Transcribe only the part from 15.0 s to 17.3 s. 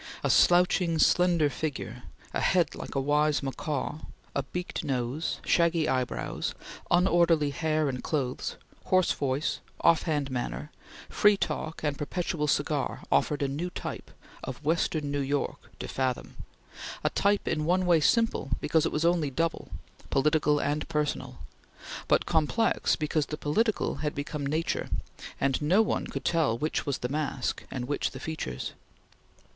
New York to fathom; a